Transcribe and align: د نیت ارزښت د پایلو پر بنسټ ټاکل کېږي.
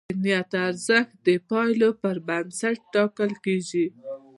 د 0.09 0.13
نیت 0.23 0.51
ارزښت 0.67 1.13
د 1.27 1.29
پایلو 1.49 1.89
پر 2.01 2.15
بنسټ 2.27 2.77
ټاکل 2.93 3.31
کېږي. 3.45 3.85